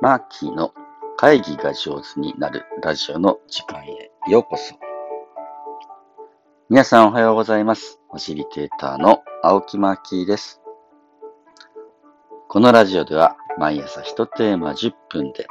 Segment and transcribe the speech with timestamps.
[0.00, 0.74] マーキーの
[1.16, 4.74] 会議が上手になるラジオの時間へようこそ。
[6.68, 8.00] 皆さんおはようございます。
[8.10, 10.60] ファシリテーターの青木マーキーです。
[12.48, 15.46] このラジオでは毎朝一テーマ10分で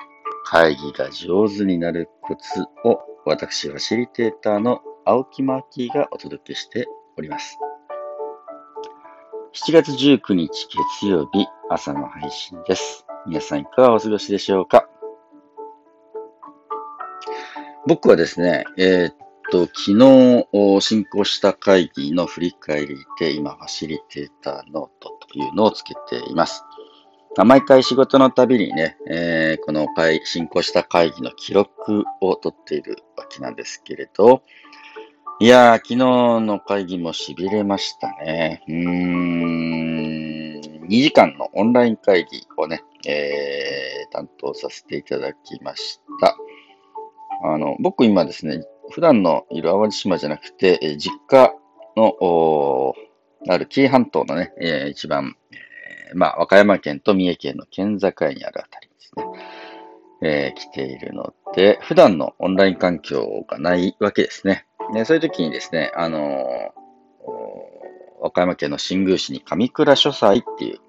[0.46, 6.88] 会議が上手になるコツを私ファシリテーターの青木マーキーがお届けして
[7.18, 7.58] おります。
[9.56, 10.68] 7月19日
[11.00, 13.06] 月曜日朝の配信です。
[13.28, 14.90] 皆さんいかがお過ごしでしょうか？
[17.88, 19.16] 僕はですね、えー、っ
[19.52, 26.64] と、昨日進行した会議の振り返りで今ファシリテーターノートというのをつけています。
[27.46, 34.42] 毎回仕事のたびにね、えー、この会進行した会議の記録を取っているわけなんですけれど、
[35.44, 38.64] いやー、昨日の会議も痺れましたね。
[38.66, 46.38] うーん、2時間のオンライン会議をね、えー、担当させていただきました。
[47.44, 51.54] あの、僕今ですね、普段のいる淡路島じゃなくて、え実家
[51.98, 52.96] の、
[53.50, 59.26] ある紀伊半島のね、えー、一番、えー、まあ、和歌山県と三重県の県境にあるあたりですね、
[60.22, 64.68] えー、来ているので、普段のオンライン環境がないわけですね。
[64.92, 66.74] でそういう時にですね、あの
[68.22, 70.80] 和歌山県の新宮市に上倉書斎っていう、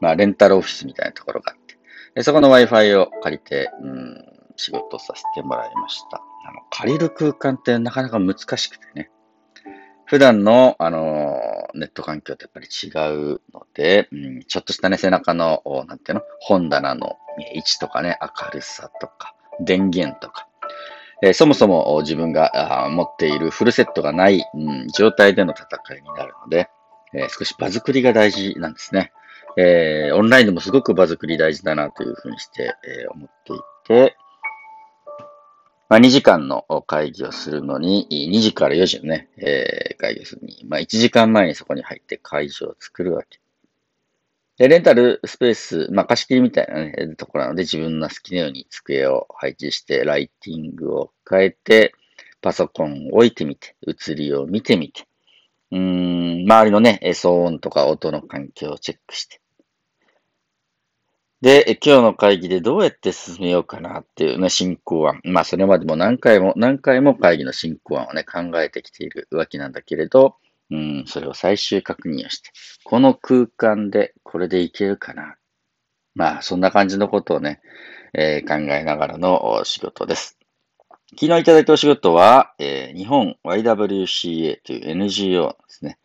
[0.00, 1.76] まあ、レンタルオフィスみたいなところがあって、
[2.14, 4.24] でそこの Wi-Fi を借りて、うん、
[4.56, 6.18] 仕事をさせてもらいました。
[6.18, 9.10] あの借りる空間ってなかなか難しくてね。
[10.04, 11.40] 普段の、あの
[11.74, 12.88] ネット環境とやっぱり違
[13.34, 17.16] うので、うん、ちょっとしたね、背中の、なんていうの、本棚の
[17.54, 20.48] 位置とかね、明るさとか、電源とか、
[21.22, 26.68] え、そもそも自分が持っているフルセットがない、うん、状態での戦いになるので、
[27.14, 29.12] え、少し場作りが大事なんですね。
[29.56, 34.16] えー、オンラインでもすごく場作り大事だなというふうにして、え思っていて、
[35.88, 43.41] まあ、2時間の会議をするのに、2時から4時のね、え会議をするのに、まあ、1時間前にそこに入って会場を作るわけ。
[44.62, 51.94] で、レンタルスペース、まあ、貸し切りみたいなね、ところなので、自分の好きなように机を配置して、ライティングを変えて、
[52.40, 55.08] パソコンを置いてみて、映りを見てみて、
[55.72, 59.40] うーん、周りのね、騒音とか音の環境をチェックして、
[61.40, 65.20] で、今日の会議でどうやって進めようかなっていうね、進行案。
[65.24, 70.36] まあ、それまでも何回も何回も会議の進行案をね、考えてきているわけなんだけれど、
[70.72, 72.50] うん、それを最終確認をして、
[72.84, 75.36] この空間でこれでいけるかな。
[76.14, 77.60] まあ、そんな感じのことをね、
[78.14, 80.38] えー、考えながらの仕事です。
[81.10, 85.98] 昨日いただいたお仕事は、えー、日本 YWCA という NGO ですね。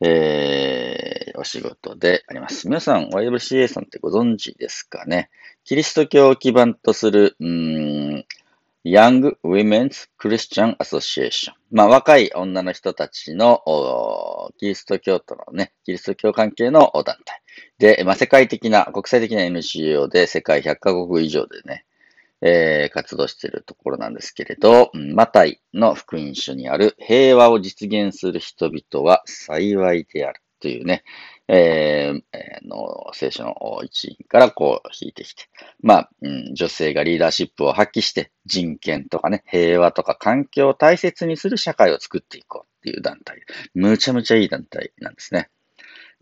[0.00, 2.66] えー、お仕事であります。
[2.66, 5.30] 皆さん、YWCA さんってご存知ですかね？
[5.64, 8.26] キリスト教を基盤とする、うん、
[8.84, 11.52] Young Women's Christian Association。
[11.70, 13.62] まあ、若い女の人たちの、
[14.58, 17.42] キリスト教徒のね、キリスト教関係の団体。
[17.78, 21.84] で、まあ、世界的な、国際的な NGO で世界100カ国以上でね、
[22.40, 31.04] えー、活動しているところなんですけれど、マタイの福音書にある平和を実現する人々は幸いであるというね、
[31.54, 33.54] えー、の聖書の
[33.84, 35.50] 一員からこう引いてきて、
[35.82, 43.42] まあ、うん、女性がリーダーシップを発揮して人権とかね、平和とか環境を大切にする社会を作っていこうっていう団体。
[43.74, 45.50] むちゃむちゃいい団体なんですね。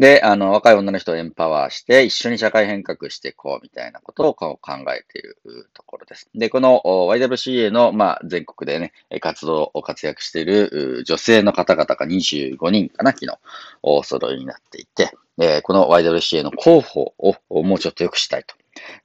[0.01, 4.59] で、あの、若い女の人をエンパワーして、一緒に社会変革していこうみたいなことを考
[4.97, 5.37] えている
[5.75, 6.31] ところです。
[6.35, 13.39] で、この YWCA の、まあ、全国でね、活動を活躍している女性の方々が25人かな、昨日、
[13.83, 17.13] お揃いになっていて、えこの YWCA の広報
[17.51, 18.55] をもうちょっと良くしたいと。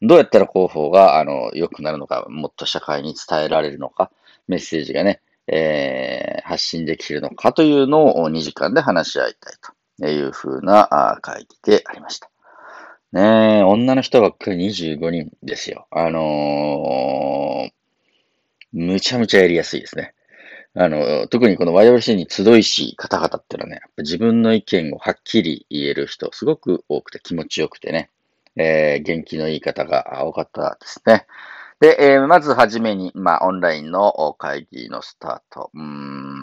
[0.02, 4.12] どうやったら広報が、あの、良くなるのか、もっと社会に伝えられるのか、
[4.48, 9.75] メッセージがね、えー、発信できるのかというのを2時間で話し合いたいと。
[10.00, 12.30] いう風な会議でありました。
[13.12, 15.88] ねえ、女の人ばっかり25人ですよ。
[15.90, 17.72] あのー、
[18.74, 20.14] むちゃむちゃやりやすいですね。
[20.74, 28.12] あの、特にこの YWC に集いし方々っていうのはね、自分の意見をはっきり言える人、すごく多くて気持ちよくてね、
[28.58, 31.26] えー、元気のいい方が多かったですね。
[31.80, 35.72] で、えー、まずはじめに、まあ、オンラインの会議のスタート。
[35.74, 36.35] うん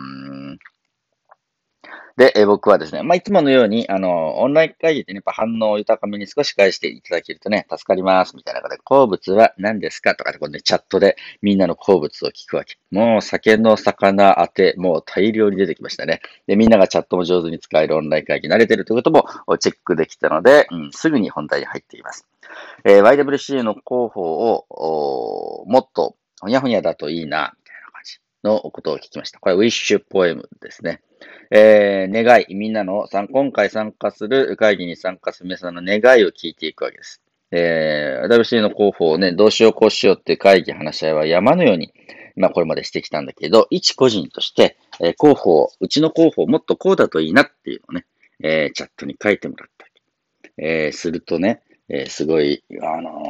[2.16, 12.76] で、え僕はですね、まあ、いつものように、あの、オンライン会議でね、やっぱ反応を豊かめに少し返していただけるとね、助かります、みたいな感じで、好物は何ですかとかで、こうね、チャットでみんなの好物を聞くわけ。
[12.90, 16.20] もう、酒の魚当て、もう大量に出てきましたね。
[16.46, 19.26] で、みんながチャットも上手に使えるオンライン会議慣れてるということも
[19.58, 22.26] チェックできたので、うん、すぐに本題に入っています。
[22.84, 27.54] えー、YWCA の広報を、もっと、ほにゃほにゃだといいな、
[28.44, 29.38] のことを聞きました。
[29.38, 31.02] これ、ウィッシュポエムですね。
[31.50, 37.22] えー、願い、みんなの、今回参加する会議に参加する皆さんの願いを聞いていくわけです。
[37.50, 41.92] えー、WC の広報をね、どうしようこうしようって会議話し合いは山のように、
[42.34, 48.06] まあこれまでしてきたんだけど、一個人として、えー、広報、うちの広報もっとこうだといいなっていうのをね、
[48.42, 49.92] えー、チャットに書いてもらったり。
[50.58, 51.62] えー、するとね、
[51.92, 53.22] えー、すごい、あの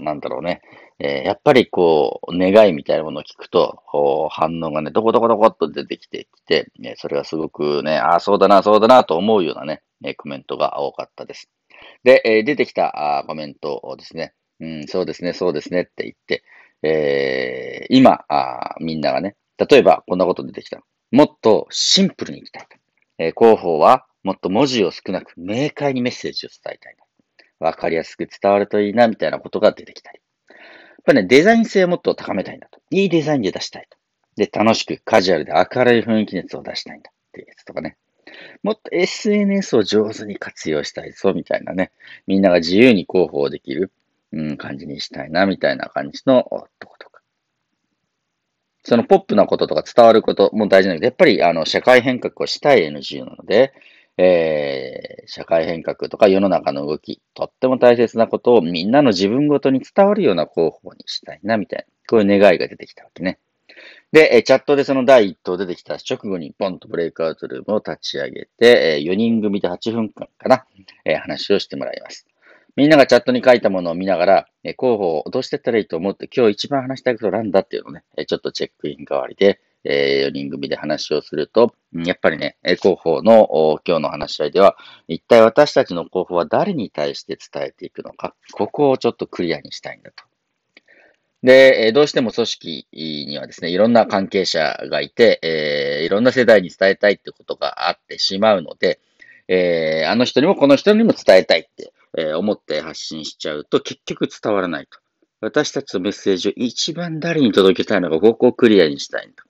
[0.00, 0.62] ー、なんだろうね、
[0.98, 3.80] えー、やっぱりこう、願いみたいなものを聞くと、
[4.30, 11.48] 反応がね、どこどこどこっと出てきてきて、ね、それがすごくね、ああ、そうだな、そうだな、と思うようなね、コメントが多かったです。
[12.02, 16.42] で、え出てきたあコメントをですね、うん、そうですね、そうですねって言って、
[16.82, 20.82] え今あ、みんながね、例えばこんなこと出てきた。
[21.12, 22.76] もっとシンプルにいきたいと。
[23.18, 26.96] え広報はもっと文字を少なく明快にメッセージを伝えたい
[27.60, 30.20] わかりやすく伝わるといいな、みたいなことが出てきたり。
[30.48, 30.58] やっ
[31.04, 32.80] ぱね、デザイン性をもっと高めたいんだと。
[32.90, 33.96] いいデザインで出したいと。
[34.36, 37.96] で、楽しく、カジュアルで明るい雰囲気熱を出したいんだっていうやつとかね。
[38.62, 41.92] もっと SNS を上手に活用したいぞ、みたいなね。
[42.26, 43.92] みんなが自由に広報できる、
[44.32, 46.44] うん、感じにしたいな、みたいな感じの
[46.78, 47.20] とことか。
[48.84, 53.74] そのポップなこととか伝わることも大事なんだけど、やっぱりあの社会変革をしたい NGO なので、
[54.22, 63.38] えー、社会変革とか世の中の動き、とっても大切なことをみんなの自分ごとに伝わるような広報にしたいな、みたいな、こういう願いが出てきたわけね。
[64.12, 70.66] で、チャットでその第一党出てきた直後にポンとブレイクアウトルームを立ち上げて、4人組で8分間かな、
[71.06, 72.26] え話をしてもらいます。
[72.76, 84.76] みんながチャットに書いたものを見ながら、広報をどうしていったらいいと思って、今日一番話したいことなんだっていうのをね、ちょっとチェックイン代わりで、えー、4人組で話をすると、やっぱりね、広報の今日の話し合いでは、
[85.08, 90.24] 一体私たちの広報は誰に対して伝えていくのか、ここをちょっとクリアにしたいんだと。
[91.42, 99.00] で、どうしても組織にはですね、いろんな関係者がいて、えー、いろんな世代に伝えたいってことがあってしまうので、
[99.48, 104.98] えー、あの人にもこの人にも伝えたいって、え、思って発信しちゃうと結局伝わらないと。
[105.40, 109.42] 私たちのメッセージを一番誰に届けたいのか、ここをクリアにしたいんだ。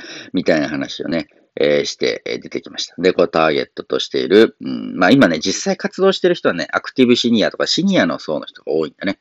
[0.32, 2.94] みたいな話をね、えー、して出てきました。
[2.98, 9.18] で、こうターゲットとしている、うん、まあ今ね、実際活動してる人はね、アクティブシニアとかシニアの層の人が多いんだね。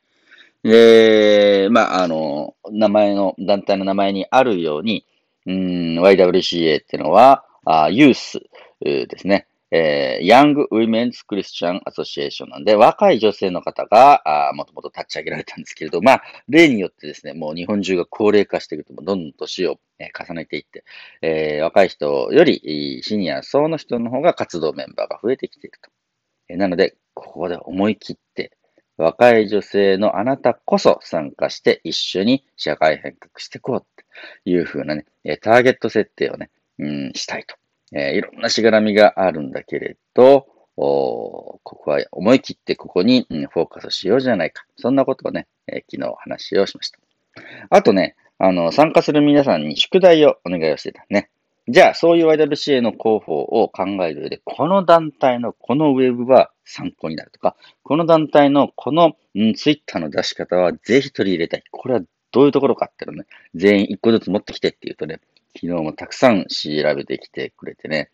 [0.64, 5.06] で、まあ、あの、名前の、団体の名前にあるように、
[5.46, 8.42] うん、YWCA っていうのは、あユース
[8.82, 9.46] ですね。
[9.72, 20.86] えー、 Young Women's Christian Association なんで、若い女性の方が、もともと立ち上げられたんですけれど、まあ、例によってですね、もう日本中が高齢化していくと、どんどん年を、えー、重ねていって、
[21.22, 25.90] えー、若い人よりシニア層の人の方が活動メンバーが増えてきていると。
[26.50, 28.52] えー、なので、ここで思い切って、
[28.96, 34.06] 若い女性のあなたこそ参加して一緒に社会変革していこうって
[34.50, 35.06] いう風なね、
[35.42, 36.50] ターゲット設定をね、
[36.80, 37.56] うん、したいと。
[37.94, 40.48] えー、いろんなしがらみがあるんだけれど、
[40.78, 44.66] おここは思い切ってここに、フォーカスしようじゃないか。
[44.78, 47.00] そんなことをね、えー、昨日話をしました。
[47.70, 51.30] あとね、あの、参加する皆さんに宿題をお願いをしてたね。
[51.70, 61.64] じゃあ、そういう YWCA の広報を考える上で、この団体のこのウェブは参考になるとか、この団体のこの、うん、ツイッターの出し方はぜひ取り入れたい。
[61.72, 62.02] これは
[62.32, 63.26] どういうところかっていうのね、
[63.56, 65.20] 全員一個ずつ持ってきてって言うとね、
[65.56, 68.10] 昨日もたくさん調べてきてくれてね、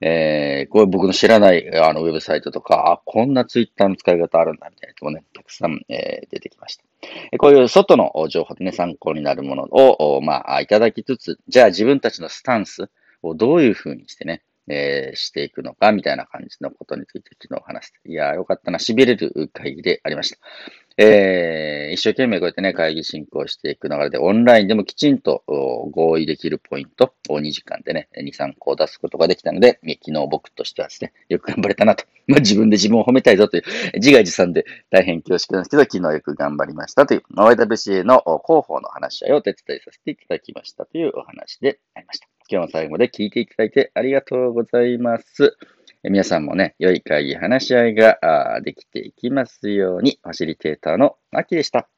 [0.00, 6.84] えー、こういう僕の知らないあのウェブサイトとか、あ、こんなツイッターの使い方あるんだみたいなとこね、たくさん、えー、出てきました。
[7.38, 12.88] こういう外の情報でね、参考になるものを、まあ、いただきつつ、じゃあ自分たちのスタンス
[13.22, 20.38] をどういうふうにしてね、えー、していくのか、みたいな感じのことについて昨日話して、いやー、よかったな、痺れる会議でありました。
[21.00, 32.04] えー、一生懸命こうやってね、会議進行していく流れで、オンラインでもきちんと合意できるポイントを2時間でね、2、3個出すことができたので、昨日僕としてはですね、よく頑張れたなと。
[32.26, 33.62] まあ、自分で自分を褒めたいぞという、
[33.94, 42.26] 自画自賛で大変恐縮なんですけど、昨日よく頑張りましたという、YWCA の広報の話し合いをお手伝いさせていただきましたというお話でありました。
[42.50, 45.56] 今日も最後まで聞いていただいてありがとうございます。
[46.04, 51.88] 皆さんもね、良い会議、話し合いができていきますように、ファシリテーターのマキでした。